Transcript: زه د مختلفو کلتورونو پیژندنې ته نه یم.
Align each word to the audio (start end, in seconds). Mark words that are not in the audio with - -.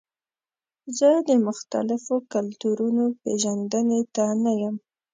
زه 0.97 1.09
د 1.27 1.29
مختلفو 1.47 2.15
کلتورونو 2.33 3.03
پیژندنې 3.23 4.01
ته 4.15 4.25
نه 4.43 4.51
یم. 4.61 4.75